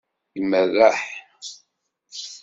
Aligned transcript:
Imerreḥ. 0.39 0.99